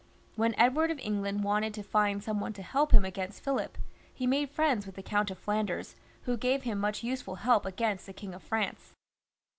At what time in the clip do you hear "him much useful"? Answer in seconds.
6.63-7.35